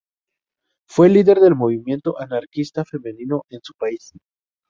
[0.89, 4.11] Fue líder del movimiento anarquista femenino en su país.